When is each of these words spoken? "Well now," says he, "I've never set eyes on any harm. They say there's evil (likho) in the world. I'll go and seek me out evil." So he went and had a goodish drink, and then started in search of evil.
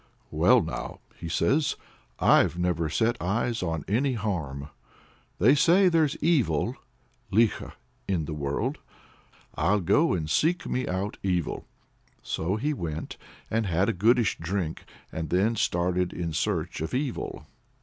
"Well 0.31 0.63
now," 0.63 0.99
says 1.27 1.75
he, 2.19 2.25
"I've 2.25 2.57
never 2.57 2.89
set 2.89 3.21
eyes 3.21 3.61
on 3.61 3.85
any 3.87 4.13
harm. 4.13 4.69
They 5.37 5.53
say 5.53 5.89
there's 5.89 6.17
evil 6.23 6.75
(likho) 7.31 7.73
in 8.07 8.25
the 8.25 8.33
world. 8.33 8.79
I'll 9.53 9.79
go 9.79 10.15
and 10.15 10.27
seek 10.27 10.65
me 10.67 10.87
out 10.87 11.17
evil." 11.21 11.67
So 12.23 12.55
he 12.55 12.73
went 12.73 13.17
and 13.51 13.67
had 13.67 13.89
a 13.89 13.93
goodish 13.93 14.39
drink, 14.39 14.85
and 15.11 15.29
then 15.29 15.55
started 15.55 16.13
in 16.13 16.33
search 16.33 16.81
of 16.81 16.95
evil. 16.95 17.45